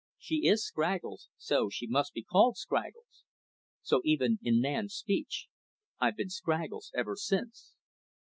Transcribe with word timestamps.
She 0.17 0.47
is 0.47 0.65
Scraggles, 0.65 1.29
so 1.37 1.69
she 1.69 1.85
must 1.85 2.13
be 2.15 2.23
called 2.23 2.57
Scraggles." 2.57 3.23
So, 3.83 4.01
even 4.03 4.39
in 4.41 4.59
man's 4.59 4.95
speech, 4.95 5.45
I've 5.99 6.17
been 6.17 6.31
Scraggles 6.31 6.91
ever 6.95 7.15
since. 7.15 7.73